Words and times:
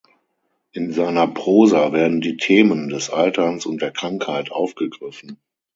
In 0.71 0.91
seiner 0.93 1.27
Prosa 1.27 1.93
werden 1.93 2.21
die 2.21 2.35
Themen 2.35 2.89
des 2.89 3.11
Alterns 3.11 3.67
und 3.67 3.83
der 3.83 3.91
Krankheit 3.91 4.51
aufgegriffen. 4.51 5.37